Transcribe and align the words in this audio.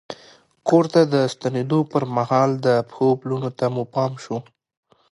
کور 0.67 0.85
ته 0.93 1.01
د 1.13 1.15
ستنېدو 1.33 1.79
پر 1.91 2.03
مهال 2.17 2.51
د 2.65 2.67
پښو 2.87 3.07
پلونو 3.21 3.49
ته 3.57 3.65
مو 3.73 3.83
پام 3.93 4.11
شو. 4.23 4.37